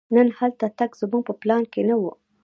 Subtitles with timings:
[0.15, 2.03] نن هلته تګ زموږ په پلان کې نه و.